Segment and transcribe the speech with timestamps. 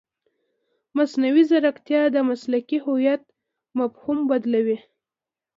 [0.97, 3.23] مصنوعي ځیرکتیا د مسلکي هویت
[3.79, 4.77] مفهوم بدلوي.